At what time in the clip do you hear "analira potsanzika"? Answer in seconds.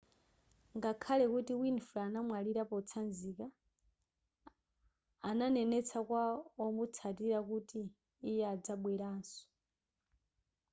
2.21-3.45